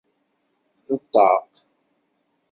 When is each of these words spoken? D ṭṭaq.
D 0.87 0.93
ṭṭaq. 1.03 1.53